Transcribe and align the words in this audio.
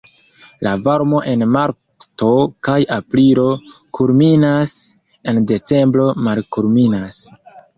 La 0.67 0.71
varmo 0.85 1.19
en 1.33 1.43
marto 1.55 2.31
kaj 2.67 2.77
aprilo 2.97 3.45
kulminas, 4.01 4.75
en 5.33 5.43
decembro 5.53 6.09
malkulminas. 6.31 7.23